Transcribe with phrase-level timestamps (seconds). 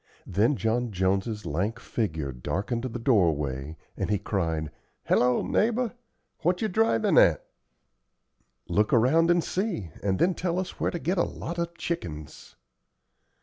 [0.25, 4.71] Then John Jones's lank figure darkened the doorway, and he cried,
[5.03, 5.91] "Hello, neighbor,
[6.41, 7.45] what ye drivin' at?"
[8.67, 12.55] "Look around and see, and then tell us where to get a lot of chickens."